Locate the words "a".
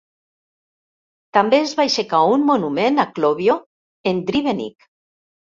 3.05-3.05